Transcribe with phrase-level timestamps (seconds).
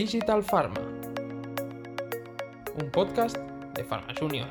[0.00, 0.80] Digital Pharma,
[2.80, 4.48] un podcast de Pharma Junior.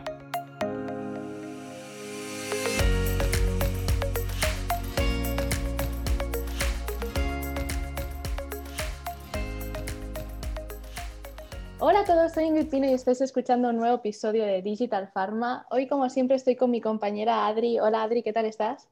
[11.80, 15.66] Hola a todos, soy Ingrid Pino y estáis escuchando un nuevo episodio de Digital Pharma.
[15.72, 17.80] Hoy, como siempre, estoy con mi compañera Adri.
[17.80, 18.88] Hola Adri, ¿qué tal estás?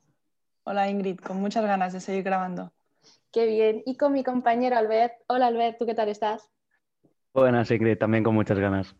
[0.63, 2.71] Hola Ingrid, con muchas ganas de seguir grabando.
[3.31, 3.83] Qué bien.
[3.85, 5.13] Y con mi compañero Albert.
[5.27, 6.49] Hola Albert, ¿tú qué tal estás?
[7.33, 8.95] Buenas Ingrid, también con muchas ganas.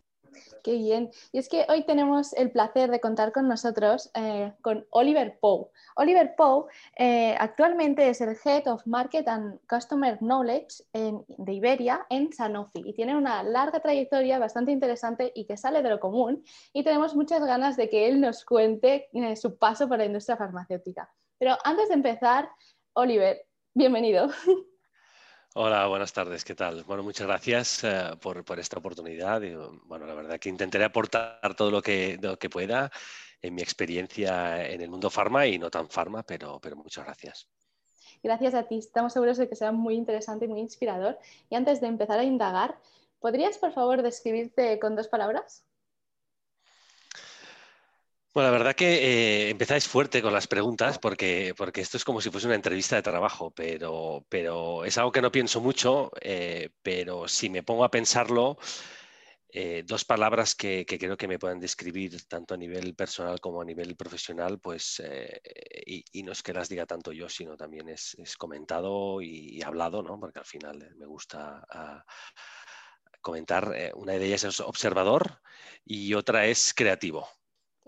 [0.62, 1.10] Qué bien.
[1.32, 5.68] Y es que hoy tenemos el placer de contar con nosotros eh, con Oliver Poe.
[5.96, 12.32] Oliver Poe eh, actualmente es el Head of Market and Customer Knowledge de Iberia en
[12.32, 16.84] Sanofi y tiene una larga trayectoria bastante interesante y que sale de lo común y
[16.84, 21.10] tenemos muchas ganas de que él nos cuente eh, su paso por la industria farmacéutica.
[21.38, 22.48] Pero antes de empezar,
[22.94, 24.30] Oliver, bienvenido.
[25.54, 26.84] Hola, buenas tardes, ¿qué tal?
[26.84, 29.40] Bueno, muchas gracias eh, por, esta oportunidad.
[29.84, 32.90] bueno, la verdad que intentaré aportar todo lo que, que pueda
[33.40, 37.48] en mi experiencia en el mundo farma y no tan farma, pero, pero muchas gracias.
[38.22, 41.18] Gracias a ti, estamos seguros de que sea muy interesante y muy inspirador.
[41.50, 42.78] Y antes de empezar a indagar,
[43.20, 45.64] ¿podrías por favor describirte con dos palabras?
[48.38, 52.30] Bueno, la verdad que eh, empezáis fuerte con las preguntas porque, esto es como si
[52.30, 57.26] fuese una entrevista de trabajo, pero, pero es algo que no pienso mucho, eh, pero
[57.26, 58.56] si me pongo a pensarlo,
[59.50, 63.64] eh, dos palabras que, creo que me pueden describir tanto a nivel personal como a
[63.64, 65.02] nivel profesional, pues,
[65.84, 70.20] y, no es que las diga tanto yo, sino también es, comentado y, hablado, ¿no?
[70.20, 72.04] Porque al final me gusta ah,
[73.20, 73.74] comentar.
[73.96, 75.40] una de ellas es observador
[75.84, 77.28] y otra es creativo.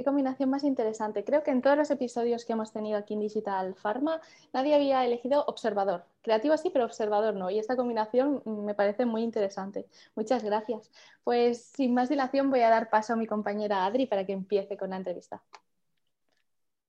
[0.01, 1.25] Qué combinación más interesante.
[1.25, 4.19] Creo que en todos los episodios que hemos tenido aquí en Digital Pharma
[4.51, 6.06] nadie había elegido observador.
[6.23, 7.50] Creativo sí, pero observador no.
[7.50, 9.84] Y esta combinación me parece muy interesante.
[10.15, 10.91] Muchas gracias.
[11.22, 14.78] Pues sin más dilación voy a dar paso a mi compañera Adri para que empiece
[14.78, 15.43] con la entrevista.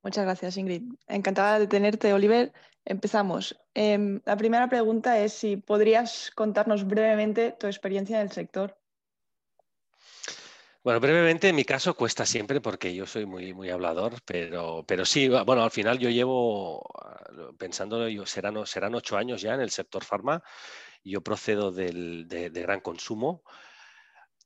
[0.03, 0.83] Muchas gracias, Ingrid.
[1.09, 2.53] Encantada de tenerte, Oliver.
[2.85, 3.59] Empezamos.
[3.73, 8.80] Em, la primera pregunta es si podrías contarnos brevemente tu experiencia en el sector.
[10.83, 15.05] Bueno, brevemente, en mi caso cuesta siempre porque yo soy muy, muy hablador, pero, pero
[15.05, 19.61] sí, bueno, al final yo llevo, ah, pensando, yo, serán, serán ocho años ya en
[19.61, 20.41] el sector farma,
[21.03, 23.43] yo procedo del, de, gran consumo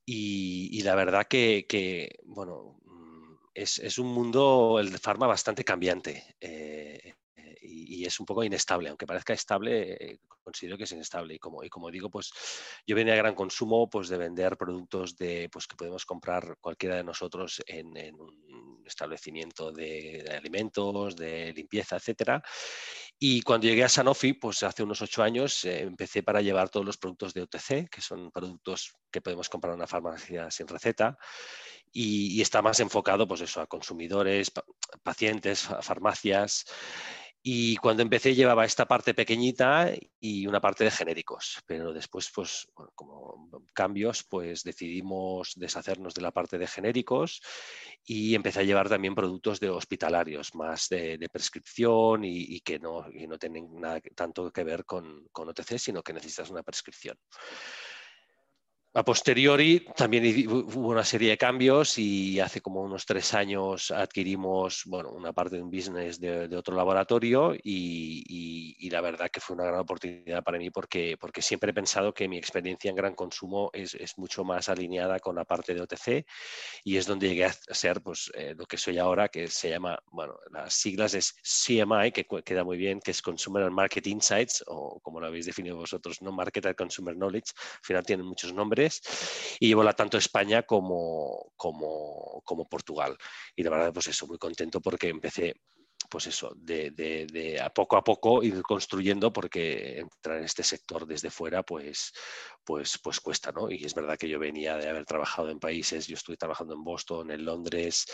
[0.04, 6.36] y, la verdad que, bueno, mm, es, un mundo, el de farma, bastante cambiante.
[6.40, 7.14] Eh,
[7.66, 11.34] y, es un poco inestable, aunque parezca estable, eh, considero que es inestable.
[11.34, 12.32] Y como, y como digo, pues
[12.86, 16.96] yo venía a gran consumo pues, de vender productos de, pues, que podemos comprar cualquiera
[16.96, 22.42] de nosotros en, un establecimiento de, alimentos, de limpieza, etcétera.
[23.18, 26.84] Y cuando llegué a Sanofi, pues hace unos ocho años, eh, empecé para llevar todos
[26.84, 31.18] los productos de OTC, que son productos que podemos comprar en una farmacia sin receta.
[31.92, 34.52] Y, está más enfocado pues eso, a consumidores,
[35.02, 36.66] pacientes, farmacias.
[37.48, 42.66] Y cuando empecé llevaba esta parte pequeñita y una parte de genéricos, pero después, pues,
[42.96, 47.40] como cambios, pues decidimos deshacernos de la parte de genéricos
[48.04, 53.38] y empecé a llevar también productos de hospitalarios, más de, prescripción y, que no, no
[53.38, 57.16] tienen nada tanto que ver con, con OTC, sino que necesitas una prescripción.
[58.96, 64.84] A posteriori también hubo una serie de cambios y hace como unos tres años adquirimos
[64.86, 69.66] bueno, una parte de un business de, otro laboratorio y, la verdad que fue una
[69.66, 73.68] gran oportunidad para mí porque, porque siempre he pensado que mi experiencia en gran consumo
[73.74, 76.24] es, es mucho más alineada con la parte de OTC
[76.84, 79.98] y es donde llegué a ser pues, eh, lo que soy ahora, que se llama,
[80.10, 84.64] bueno, las siglas es CMI, que queda muy bien, que es Consumer and Market Insights
[84.68, 88.54] o como lo habéis definido vosotros, no Market and Consumer Knowledge, al final tienen muchos
[88.54, 88.85] nombres
[89.60, 93.16] y llevo la tanto España como, como, como Portugal.
[93.54, 95.54] Y la verdad, pues eso, muy contento porque empecé
[96.08, 101.06] pues eso, de, de, a poco a poco ir construyendo, porque entrar en este sector
[101.06, 102.12] desde fuera, pues,
[102.64, 103.70] pues, pues cuesta, ¿no?
[103.70, 106.84] Y es verdad que yo venía de haber trabajado en países, yo estuve trabajando en
[106.84, 108.06] Boston, en Londres,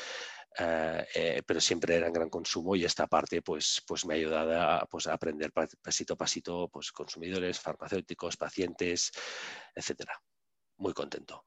[0.58, 4.16] eh, eh, pero siempre era en gran consumo y esta parte, pues, pues me ha
[4.16, 9.12] ayudado a, pues, aprender pasito a pasito, pues consumidores, farmacéuticos, pacientes,
[9.74, 10.20] etcétera
[10.76, 11.44] muy contento.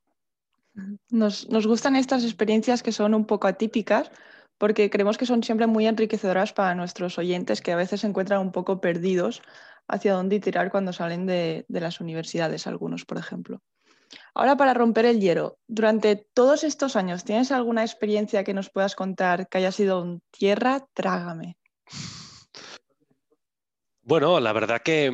[1.10, 4.12] Nos, gustan estas experiencias que son un poco atípicas
[4.58, 8.42] porque creemos que son siempre muy enriquecedoras para nuestros oyentes que a veces se encuentran
[8.42, 9.42] un poco perdidos
[9.88, 13.62] hacia dónde tirar cuando salen de, las universidades, algunos, por ejemplo.
[14.34, 18.96] Ahora, para romper el hielo, durante todos estos años, ¿tienes alguna experiencia que nos puedas
[18.96, 20.86] contar que haya sido un tierra?
[20.94, 21.58] Trágame.
[24.02, 25.12] Bueno, la verdad que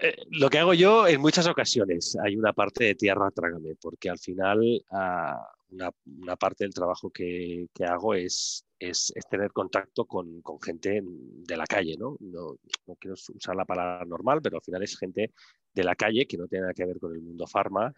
[0.00, 4.10] Eh, lo que hago yo en muchas ocasiones, hay una parte de tierra trágame, porque
[4.10, 11.00] al final ah, una, parte del trabajo que, hago es, es, tener contacto con, gente
[11.02, 12.16] de la calle, ¿no?
[12.20, 12.56] ¿no?
[12.98, 15.32] quiero usar la palabra normal, pero al final es gente
[15.72, 17.92] de la calle que no tiene nada que ver con el mundo farma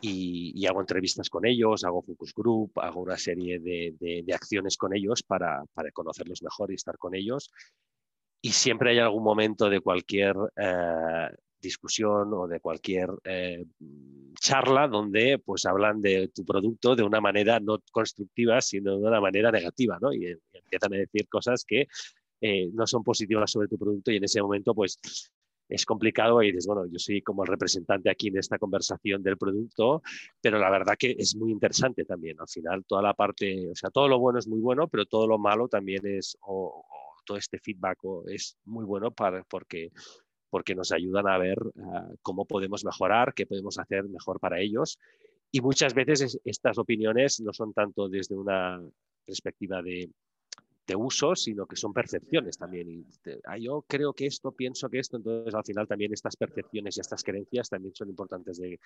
[0.00, 5.22] y, hago entrevistas con ellos, hago focus group, hago una serie de, acciones con ellos
[5.22, 7.50] para, para, conocerlos mejor y estar con ellos.
[8.44, 11.28] Y siempre hay algún momento de cualquier eh,
[11.62, 13.64] discusión o de cualquier eh,
[14.38, 19.18] charla donde pues hablan de tu producto de una manera no constructiva, sino de una
[19.18, 20.12] manera negativa, ¿no?
[20.12, 21.88] Y, empiezan a decir cosas que
[22.42, 24.98] eh, no son positivas sobre tu producto y en ese momento pues
[25.66, 29.38] es complicado y dices, bueno, yo soy como el representante aquí en esta conversación del
[29.38, 30.02] producto,
[30.42, 32.38] pero la verdad que es muy interesante también.
[32.38, 35.26] Al final, toda la parte, o sea, todo lo bueno es muy bueno, pero todo
[35.26, 36.36] lo malo también es,
[37.24, 37.98] todo este feedback
[38.28, 39.90] es muy bueno para, porque
[40.54, 45.00] porque nos ayudan a ver ah, cómo podemos mejorar, qué podemos hacer mejor para ellos.
[45.50, 48.80] Y muchas veces estas opiniones no son tanto desde una
[49.26, 50.12] perspectiva de,
[50.96, 52.88] uso, sino que son percepciones también.
[52.88, 53.04] Y
[53.48, 57.00] ah, yo creo que esto, pienso que esto, entonces al final también estas percepciones y
[57.00, 58.78] estas creencias también son importantes de,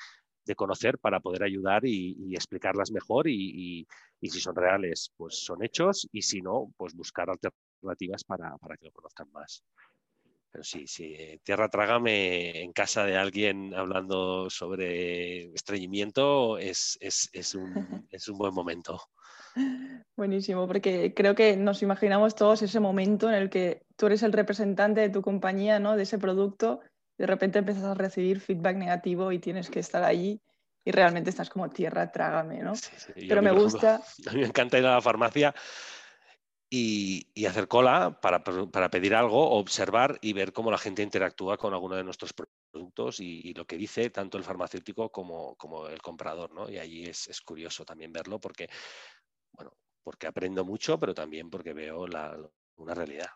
[0.56, 3.86] conocer para poder ayudar y, explicarlas mejor y,
[4.22, 7.67] si son reales, pues son hechos y si no, pues buscar alternativas
[8.26, 9.64] para, para que lo conozcan más.
[10.50, 17.54] Pero sí, sí, eh, Tierra Trágame en casa de alguien hablando sobre estreñimiento es, es,
[17.54, 19.00] un, es un buen momento.
[20.16, 24.32] Buenísimo, porque creo que nos imaginamos todos ese momento en el que tú eres el
[24.32, 25.96] representante de tu compañía, ¿no?
[25.96, 26.80] de ese producto,
[27.18, 30.40] y de repente empiezas a recibir feedback negativo y tienes que estar allí
[30.84, 32.72] y realmente estás como tierra, trágame, ¿no?
[33.14, 34.00] Pero me gusta.
[34.26, 35.54] A mí me encanta ir a la farmacia
[36.70, 38.42] y, hacer cola para,
[38.90, 43.54] pedir algo, observar y ver cómo la gente interactúa con alguno de nuestros productos y,
[43.54, 46.52] lo que dice tanto el farmacéutico como, el comprador.
[46.52, 46.68] ¿no?
[46.68, 48.68] Y allí es, curioso también verlo porque,
[49.52, 49.72] bueno,
[50.02, 52.04] porque aprendo mucho, pero también porque veo
[52.76, 53.28] una realidad.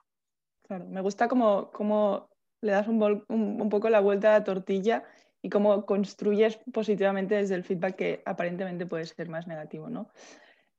[0.63, 2.29] Claro, me gusta cómo,
[2.61, 5.05] le das un, un, poco la vuelta a la tortilla
[5.43, 10.11] y cómo construyes positivamente desde el feedback que aparentemente puede ser más negativo, ¿no?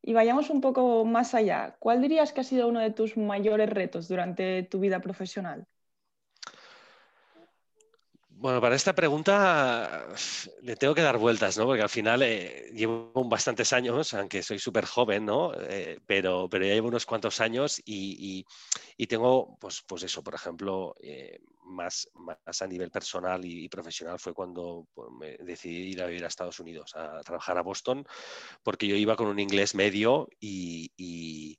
[0.05, 1.75] Y vayamos un poco más allá.
[1.79, 5.65] ¿Cuál dirías que ha sido uno de tus mayores retos durante tu vida profesional?
[8.43, 10.05] Bueno, para esta pregunta
[10.63, 11.65] le tengo que dar vueltas, ¿no?
[11.65, 15.53] Porque al final eh, llevo bastantes años, aunque soy súper joven, ¿no?
[15.57, 18.45] Eh, pero, pero ya llevo unos cuantos años y,
[19.07, 24.33] tengo, pues, pues eso, por ejemplo, eh, más, más, a nivel personal y, profesional fue
[24.33, 28.05] cuando pues, me decidí ir a vivir a Estados Unidos, a, trabajar a Boston,
[28.63, 31.57] porque yo iba con un inglés medio y y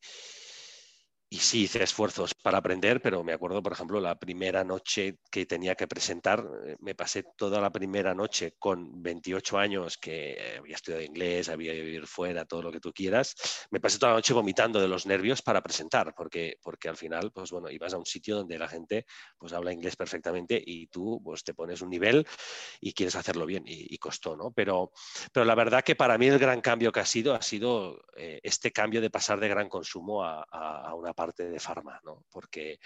[1.30, 5.74] sí hice esfuerzos para aprender, pero me acuerdo, por ejemplo, la primera noche que tenía
[5.74, 11.02] que presentar, eh, me pasé toda la primera noche con 28 años, que había estudiado
[11.02, 13.34] inglés, había vivido fuera, todo lo que tú quieras,
[13.70, 17.32] me pasé toda la noche vomitando de los nervios para presentar, porque, porque al final,
[17.32, 19.06] pues bueno, ibas a un sitio donde la gente
[19.38, 22.26] pues habla inglés perfectamente y tú pues te pones un nivel
[22.80, 24.50] y quieres hacerlo bien y, costó, ¿no?
[24.50, 24.92] Pero,
[25.32, 28.40] pero la verdad que para mí el gran cambio que ha sido ha sido eh,
[28.42, 32.24] este cambio de pasar de gran consumo a, a una parte de farma, ¿no?
[32.30, 32.78] Porque,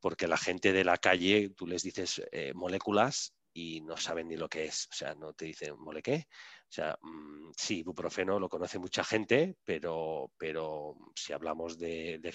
[0.00, 4.36] porque la gente de la calle, tú les dices eh, moléculas y no saben ni
[4.36, 6.26] lo que es, o sea, no te dicen mole qué.
[6.72, 12.32] O sea, mm, sí, ibuprofeno lo conoce mucha gente, pero, pero si hablamos de, de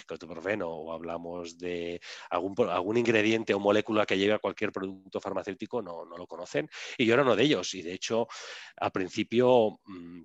[0.64, 6.06] o hablamos de algún, algún ingrediente o molécula que lleve a cualquier producto farmacéutico, no,
[6.06, 6.70] no, lo conocen.
[7.00, 7.74] Y yo era uno de ellos.
[7.74, 8.28] Y de hecho,
[8.78, 9.80] al principio...
[9.86, 10.22] Mm,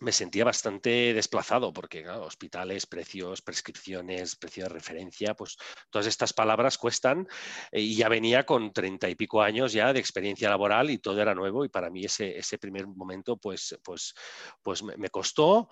[0.00, 5.56] me sentía bastante desplazado porque hospitales, precios, prescripciones, precio de referencia, pues
[5.90, 7.26] todas estas palabras cuestan
[7.72, 11.20] eh, y ya venía con treinta y pico años ya de experiencia laboral y todo
[11.20, 14.14] era nuevo y para mí ese, ese primer momento pues, pues,
[14.62, 15.68] pues me, costó,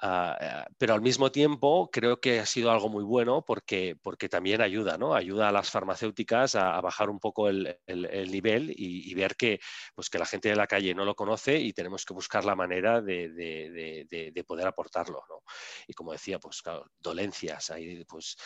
[0.00, 4.28] ah, ah, pero al mismo tiempo creo que ha sido algo muy bueno porque, porque
[4.28, 5.14] también ayuda, ¿no?
[5.14, 9.60] Ayuda a las farmacéuticas a, bajar un poco el, el, nivel y, ver que,
[9.94, 12.54] pues que la gente de la calle no lo conoce y tenemos que buscar la
[12.54, 15.22] manera de de, poder aportarlo.
[15.28, 15.42] ¿no?
[15.86, 18.36] Y como decía, pues claro, dolencias, hay pues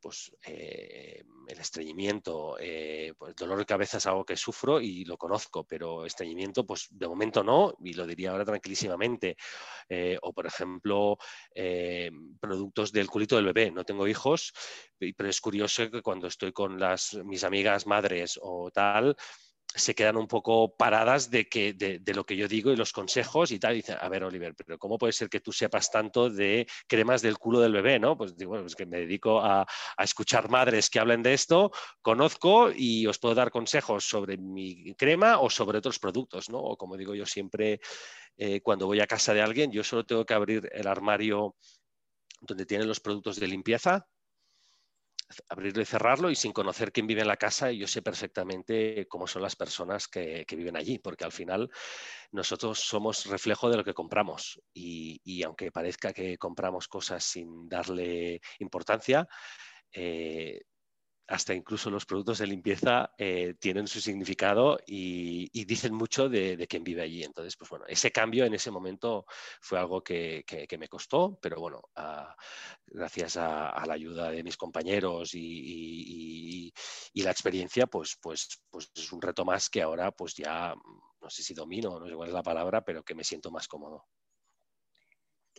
[0.00, 5.16] pues eh, el estreñimiento, eh, pues dolor de cabeza es algo que sufro y lo
[5.16, 9.36] conozco, pero estreñimiento, pues de momento no, y lo diría ahora tranquilísimamente.
[9.88, 11.18] Eh, o por ejemplo,
[12.40, 13.70] productos del culito del bebé.
[13.70, 14.52] No tengo hijos,
[14.98, 19.16] pero es curioso que cuando estoy con las, mis amigas madres o tal,
[19.74, 23.52] se quedan un poco paradas de, que, de, lo que yo digo y los consejos
[23.52, 23.74] y tal.
[23.74, 27.22] Y dicen, a ver, Oliver, pero ¿cómo puede ser que tú sepas tanto de cremas
[27.22, 27.98] del culo del bebé?
[27.98, 28.16] ¿no?
[28.16, 29.66] Pues digo, pues que me dedico a,
[29.98, 31.70] escuchar madres que hablen de esto,
[32.02, 36.58] conozco y os puedo dar consejos sobre mi crema o sobre otros productos, ¿no?
[36.58, 37.80] O como digo yo siempre,
[38.36, 41.54] eh, cuando voy a casa de alguien, yo solo tengo que abrir el armario
[42.40, 44.06] donde tienen los productos de limpieza
[45.48, 49.26] abrirlo y cerrarlo y sin conocer quién vive en la casa, yo sé perfectamente cómo
[49.26, 51.70] son las personas que, viven allí, porque al final
[52.32, 54.60] nosotros somos reflejo de lo que compramos.
[54.72, 59.26] Y, aunque parezca que compramos cosas sin darle importancia,
[59.92, 60.60] eh,
[61.30, 66.66] hasta incluso los productos de limpieza eh, tienen su significado y, dicen mucho de, de,
[66.66, 67.22] quien vive allí.
[67.22, 69.24] Entonces, pues bueno, ese cambio en ese momento
[69.60, 70.44] fue algo que,
[70.76, 71.82] me costó, pero bueno,
[72.86, 76.72] gracias a, la ayuda de mis compañeros y,
[77.14, 80.74] la experiencia, pues, pues, pues es un reto más que ahora pues ya,
[81.20, 83.68] no sé si domino, no sé cuál es la palabra, pero que me siento más
[83.68, 84.06] cómodo.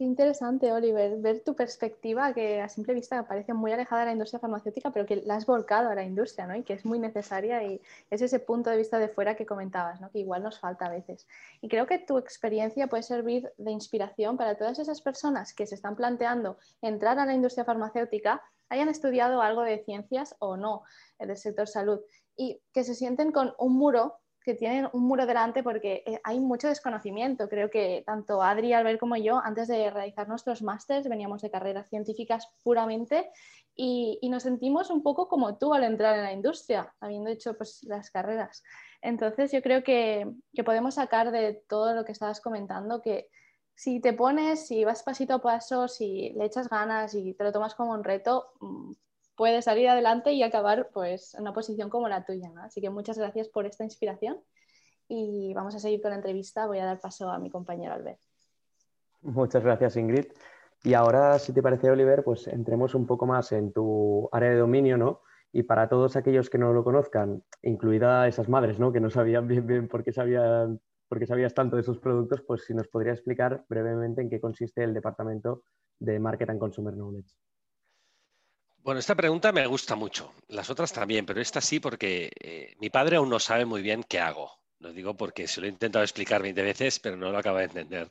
[0.02, 4.12] Qué interesante, Oliver, ver tu perspectiva que a simple vista parece muy alejada de la
[4.14, 6.56] industria farmacéutica, pero que la has volcado a la industria, ¿no?
[6.56, 7.80] Y que es muy necesaria y
[8.10, 10.10] es ese punto de vista de fuera que comentabas, ¿no?
[10.10, 11.28] Que igual nos falta a veces.
[11.62, 15.76] Y creo que tu experiencia puede servir de inspiración para todas esas personas que se
[15.76, 20.82] están planteando entrar a la industria farmacéutica, hayan estudiado algo de ciencias o no,
[21.20, 22.00] del sector salud,
[22.36, 26.40] y que se sienten con un muro que tienen un muro delante porque eh, hay
[26.40, 27.48] mucho desconocimiento.
[27.48, 31.90] Creo que tanto Adri, Albert como yo, antes de realizar nuestros másters, veníamos de carreras
[31.90, 33.30] científicas puramente
[33.76, 37.84] y, nos sentimos un poco como tú al entrar en la industria, habiendo hecho pues,
[37.84, 38.64] las carreras.
[39.02, 43.30] Entonces, yo creo que, que podemos sacar de todo lo que estabas comentando que
[43.76, 47.52] si te pones, si vas pasito a paso, si le echas ganas y te lo
[47.52, 48.92] tomas como un reto, mm,
[49.36, 52.52] puede salir adelante y acabar pues, en una posición como la tuya.
[52.64, 54.40] Así que muchas gracias por esta inspiración
[55.08, 56.68] y vamos a seguir con la entrevista.
[56.68, 58.20] Voy a dar paso a mi compañero Albert.
[59.22, 60.26] Muchas gracias, Ingrid.
[60.84, 64.58] Y ahora, si te parece, Oliver, pues entremos un poco más en tu área de
[64.58, 65.22] dominio, ¿no?
[65.54, 68.92] Y para todos aquellos que no lo conozcan, incluida esas madres, ¿no?
[68.92, 72.42] Que no sabían bien bien por qué sabían por qué sabías tanto de sus productos,
[72.42, 75.64] pues si nos podría explicar brevemente en qué consiste el departamento
[76.00, 77.36] de Market and Consumer Knowledge.
[78.84, 80.34] Bueno, esta pregunta me gusta mucho.
[80.48, 84.04] Las otras también, pero esta sí porque eh, mi padre aún no sabe muy bien
[84.04, 84.60] qué hago.
[84.80, 87.66] Lo digo porque se lo he intentado explicar 20 veces, pero no lo acaba de
[87.66, 88.10] entender.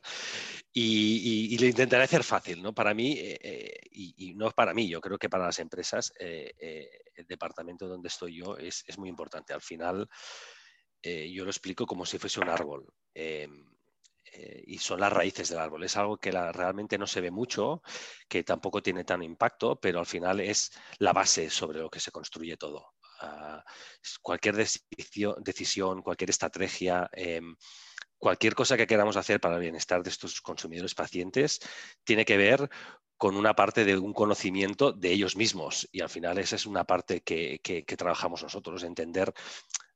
[0.71, 2.73] Y, lo intentaré hacer fácil, ¿no?
[2.73, 7.27] Para mí, eh, eh, y, no para mí, yo creo que para las empresas, el
[7.27, 9.51] departamento donde estoy yo es, es muy importante.
[9.51, 10.07] Al final,
[11.03, 12.87] yo lo explico como si fuese un árbol.
[14.23, 15.83] Eh, y son las raíces del árbol.
[15.83, 17.81] Es algo que realmente no se ve mucho,
[18.27, 22.11] que tampoco tiene tan impacto, pero al final es la base sobre lo que se
[22.11, 22.93] construye todo.
[23.21, 23.63] Ah,
[24.21, 27.55] cualquier decisión, cualquier estrategia, em,
[28.17, 31.59] cualquier cosa que queramos hacer para el bienestar de estos consumidores pacientes
[32.03, 32.69] tiene que ver
[33.17, 35.87] con una parte de un conocimiento de ellos mismos.
[35.91, 39.33] Y al final esa es una parte que, que trabajamos nosotros, entender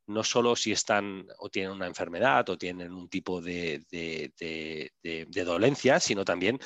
[0.07, 3.83] no solo si están o tienen una enfermedad o tienen un tipo de,
[5.45, 6.59] dolencia, sino también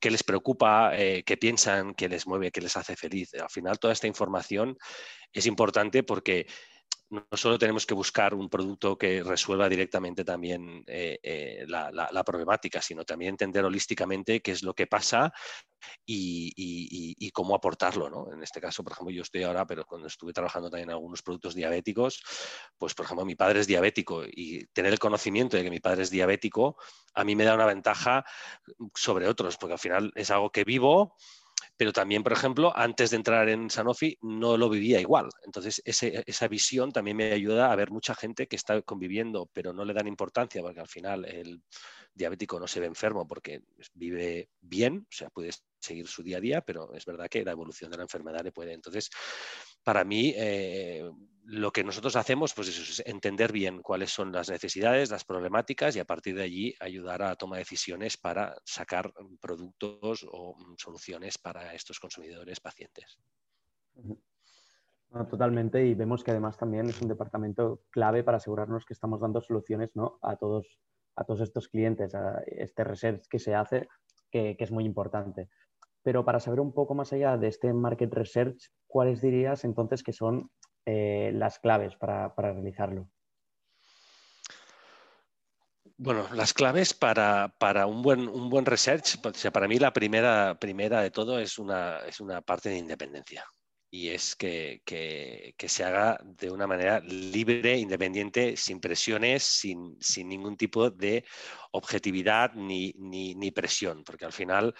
[0.00, 3.34] qué les preocupa, eh, qué piensan, qué les mueve, qué les hace feliz.
[3.34, 4.76] Al final, toda esta información
[5.32, 6.46] es importante porque
[7.12, 12.80] no solo tenemos que buscar un producto que resuelva directamente también eh, eh, la, problemática,
[12.80, 15.30] sino también entender holísticamente qué es lo que pasa
[16.06, 18.08] y, cómo aportarlo.
[18.08, 18.32] ¿no?
[18.32, 21.22] En este caso, por ejemplo, yo estoy ahora, pero cuando estuve trabajando también en algunos
[21.22, 22.22] productos diabéticos,
[22.78, 26.02] pues por ejemplo, mi padre es diabético y tener el conocimiento de que mi padre
[26.02, 26.78] es diabético
[27.14, 28.24] a mí me da una ventaja
[28.94, 31.14] sobre otros, porque al final es algo que vivo
[31.82, 35.28] pero también, por ejemplo, antes de entrar en Sanofi no lo vivía igual.
[35.44, 39.84] Entonces, esa visión también me ayuda a ver mucha gente que está conviviendo, pero no
[39.84, 41.60] le dan importancia, porque al final el
[42.14, 43.62] diabético no se ve enfermo porque
[43.94, 47.50] vive bien, o sea, puede seguir su día a día, pero es verdad que la
[47.50, 48.74] evolución de la enfermedad le puede.
[48.74, 49.10] Entonces,
[49.82, 51.10] para mí, eh,
[51.44, 56.00] lo que nosotros hacemos pues es entender bien cuáles son las necesidades, las problemáticas y
[56.00, 61.98] a partir de allí ayudar a tomar decisiones para sacar productos o soluciones para estos
[61.98, 63.18] consumidores pacientes.
[65.28, 69.40] totalmente, y vemos que además también es un departamento clave para asegurarnos que estamos dando
[69.40, 69.90] soluciones
[70.22, 70.78] a, todos,
[71.16, 73.88] a todos estos clientes, a este research que se hace,
[74.30, 75.48] que es muy importante.
[76.02, 80.12] Pero para saber un poco más allá de este market research, ¿cuáles dirías entonces que
[80.12, 80.50] son
[80.86, 83.08] eh, las claves para, realizarlo?
[85.96, 87.52] Bueno, las claves para,
[87.86, 89.20] un, buen, un buen research,
[89.52, 93.44] para mí la primera, primera de todo es una, es una parte de independencia.
[93.90, 94.82] y es que,
[95.58, 101.24] se haga de una manera libre, independiente, sin presiones, sin, ningún tipo de
[101.72, 104.74] objetividad ni, presión, porque al final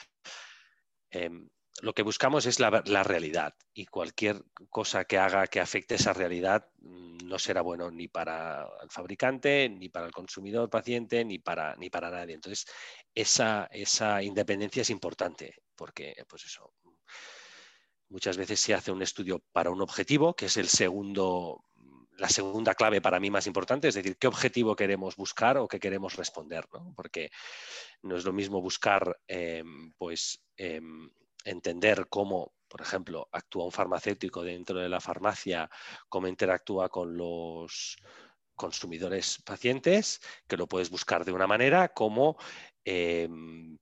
[1.10, 1.48] em,
[1.80, 2.70] lo que buscamos es la,
[3.02, 8.08] realidad y cualquier cosa que haga que afecte esa realidad mm, no será bueno ni
[8.08, 12.34] para el fabricante, ni para el consumidor paciente, ni para, ni para nadie.
[12.34, 12.66] Entonces,
[13.14, 16.74] esa, esa independencia es importante porque, pues eso,
[18.12, 21.64] Muchas veces se hace un estudio para un objetivo, que es el segundo,
[22.18, 25.80] la segunda clave para mí más importante, es decir, qué objetivo queremos buscar o qué
[25.80, 27.30] queremos responder, porque
[28.02, 31.10] no es lo mismo buscar em, pues, em,
[31.44, 35.70] entender cómo, por ejemplo, actúa un farmacéutico dentro de la farmacia,
[36.08, 37.96] cómo interactúa con los
[38.54, 42.36] consumidores pacientes, que lo puedes buscar de una manera, como
[42.84, 43.78] em,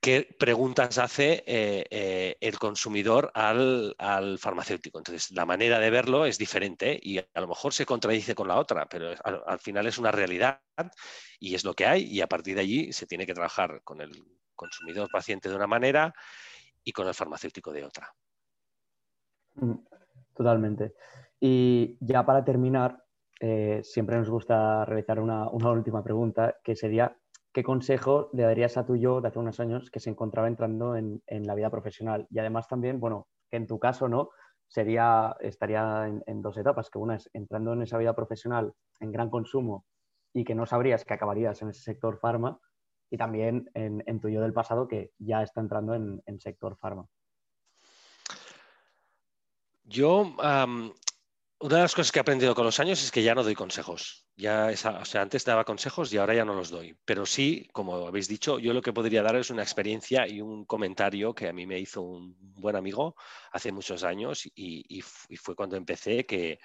[0.00, 3.94] qué preguntas hace eh, eh, el consumidor al,
[4.38, 4.98] farmacéutico.
[4.98, 8.58] Entonces, la manera de verlo es diferente y a lo mejor se contradice con la
[8.58, 10.60] otra, pero al, final es una realidad
[11.38, 14.00] y es lo que hay y a partir de allí se tiene que trabajar con
[14.00, 14.12] el
[14.62, 16.14] consumidor paciente de una manera
[16.84, 18.14] y con el farmacéutico de otra.
[19.56, 19.74] Mm,
[20.34, 20.94] totalmente.
[21.40, 23.02] Y ya para terminar,
[23.40, 27.16] eh, siempre nos gusta realizar una, última pregunta, que sería,
[27.52, 30.96] ¿qué consejo le darías a tu yo de hace unos años que se encontraba entrando
[30.96, 32.26] en, la vida profesional?
[32.30, 34.30] Y además también, bueno, que en tu caso, ¿no?
[34.68, 39.28] Sería, estaría en, dos etapas, que una es entrando en esa vida profesional en gran
[39.28, 39.84] consumo
[40.32, 42.58] y que no sabrías que acabarías en ese sector farma,
[43.12, 47.06] y también en, tu yo del pasado que ya está entrando en, sector farma.
[49.84, 53.44] Yo, una de las cosas que he aprendido con los años es que ya no
[53.44, 54.26] doy consejos.
[54.34, 56.96] Ya o sea, antes daba consejos y ahora ya no los doy.
[57.04, 60.64] Pero sí, como habéis dicho, yo lo que podría dar es una experiencia y un
[60.64, 63.14] comentario que a mí me hizo un buen amigo
[63.52, 66.60] hace muchos años y, fue cuando empecé que,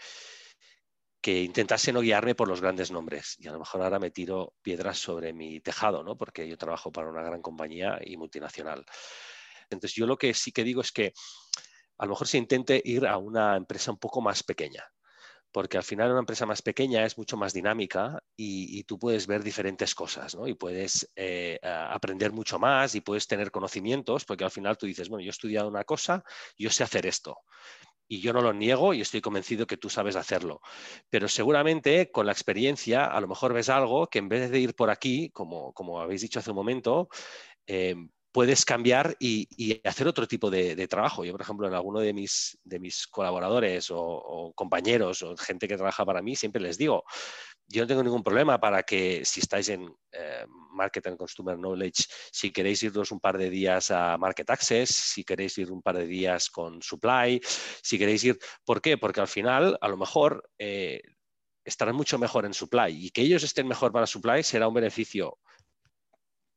[1.22, 3.36] que intentase no guiarme por los grandes nombres.
[3.40, 6.16] Y a lo mejor ahora me tiro piedras sobre mi tejado, ¿no?
[6.18, 8.86] porque yo trabajo para una gran compañía y multinacional.
[9.70, 11.14] Entonces, yo lo que sí que digo es que
[11.98, 14.84] a lo mejor se intente ir a una empresa un poco más pequeña,
[15.52, 19.44] porque al final una empresa más pequeña es mucho más dinámica y, tú puedes ver
[19.44, 20.48] diferentes cosas, ¿no?
[20.48, 25.10] Y puedes eh, aprender mucho más y puedes tener conocimientos, porque al final tú dices,
[25.10, 26.24] bueno, yo he estudiado una cosa,
[26.58, 27.38] yo sé hacer esto.
[28.08, 30.62] Y yo no lo niego y estoy convencido que tú sabes hacerlo.
[31.10, 34.76] Pero seguramente con la experiencia a lo mejor ves algo que en vez de ir
[34.76, 37.10] por aquí, como, como habéis dicho hace un momento,
[37.66, 37.96] eh,
[38.38, 41.26] puedes cambiar y, hacer otro tipo de, trabajo.
[41.26, 45.76] Yo, por ejemplo, en alguno de mis, de mis colaboradores o, compañeros o gente que
[45.76, 47.04] trabaja para mí, siempre les digo,
[47.68, 50.46] yo no tengo ningún problema para que si estáis en eh,
[50.78, 55.24] Market and Consumer Knowledge, si queréis iros un par de días a Market Access, si
[55.24, 57.42] queréis ir un par de días con Supply,
[57.82, 58.40] si queréis ir...
[58.64, 58.98] ¿Por qué?
[58.98, 60.50] Porque al final, a lo mejor...
[60.58, 61.02] Eh,
[61.66, 65.38] estarán mucho mejor en supply y que ellos estén mejor para supply será un beneficio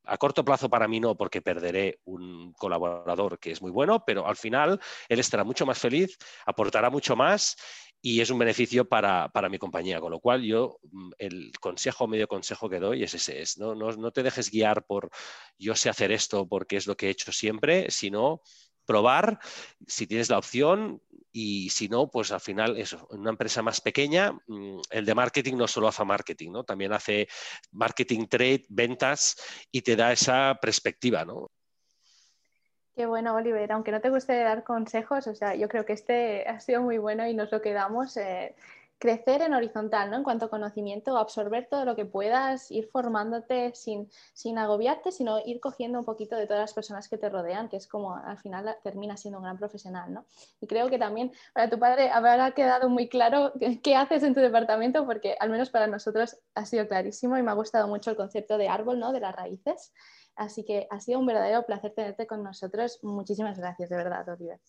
[0.05, 4.27] a corto plazo para mí no, porque perderé un colaborador que es muy bueno, pero
[4.27, 7.57] al final él estará mucho más feliz, aportará mucho más
[8.03, 10.01] y es un beneficio para, mi compañía.
[10.01, 13.75] Con lo cual yo mm, el consejo, medio consejo que doy es ese, es ¿no?
[13.75, 15.11] No, no te dejes guiar por
[15.59, 18.43] yo sé hacer esto porque es lo que he hecho siempre, sino
[18.87, 19.39] probar
[19.87, 21.01] si tienes la opción
[21.33, 25.15] y si no, pues al final eso, en una empresa más pequeña, mm, el de
[25.15, 26.65] marketing no solo hace marketing, ¿no?
[26.65, 27.29] También hace
[27.73, 29.37] marketing trade, ventas
[29.71, 31.51] y te da esa perspectiva, ¿no?
[32.97, 33.73] Qué bueno, Oliver.
[33.73, 36.99] Aunque no te guste dar consejos, o sea, yo creo que este ha sido muy
[36.99, 38.17] bueno y nos lo quedamos.
[38.17, 38.55] Eh,
[39.01, 40.19] crecer en horizontal, ¿no?
[40.19, 45.39] En cuanto a conocimiento, absorber todo lo que puedas, ir formándote sin, sin agobiarte, sino
[45.45, 48.39] ir cogiendo un poquito de todas las personas que te rodean, que es como al
[48.39, 50.27] final termina siendo un gran profesional, ¿no?
[50.61, 54.41] Y creo que también para tu padre habrá quedado muy claro qué haces en tu
[54.41, 58.17] departamento, porque al menos para nosotros ha sido clarísimo y me ha gustado mucho el
[58.17, 59.13] concepto de árbol, ¿no?
[59.13, 59.95] De las raíces.
[60.37, 62.99] Así que ha sido un verdadero placer tenerte con nosotros.
[63.03, 64.61] Muchísimas gracias, de verdad, Oliver.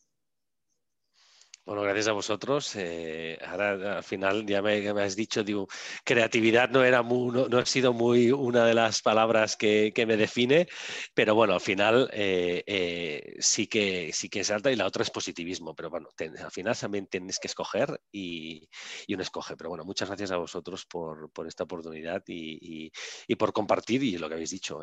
[1.71, 2.75] Bueno, gracias a vosotros.
[2.75, 5.69] Eh, ahora al final ya me, has dicho, digo,
[6.03, 10.67] creatividad no, era no, ha sido muy una de las palabras que, me define,
[11.13, 15.03] pero bueno, al final eh, eh, sí, que, sí que es alta y la otra
[15.03, 16.10] es positivismo, pero bueno,
[16.43, 18.67] al final también tienes que escoger y,
[19.07, 19.55] uno escoge.
[19.55, 22.91] Pero bueno, muchas gracias a vosotros por, esta oportunidad y,
[23.39, 24.81] por compartir y lo que habéis dicho.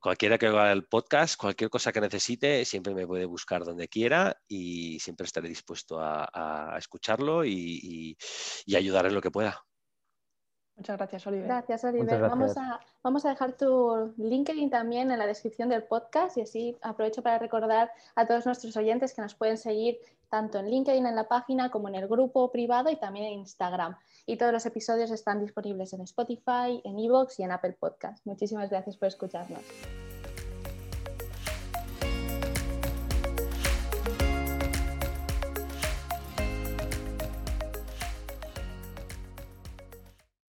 [0.00, 4.36] cualquiera que haga el podcast, cualquier cosa que necesite, siempre me puede buscar donde quiera
[4.48, 8.16] y siempre estaré dispuesto a, escucharlo y,
[8.74, 9.62] ayudar en lo que pueda.
[10.76, 11.46] Muchas gracias, Oliver.
[11.46, 12.04] Gracias, Oliver.
[12.04, 12.80] Muchas Vamos, gracias.
[12.80, 17.22] a, vamos a dejar tu LinkedIn también en la descripción del podcast y así aprovecho
[17.22, 19.98] para recordar a todos nuestros oyentes que nos pueden seguir
[20.30, 23.96] tanto en LinkedIn en la página como en el grupo privado y también en Instagram.
[24.24, 28.24] Y todos los episodios están disponibles en Spotify, en Evox y en Apple Podcast.
[28.24, 29.60] Muchísimas gracias por escucharnos.